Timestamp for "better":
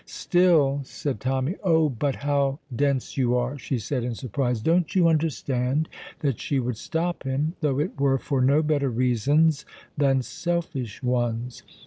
8.63-8.89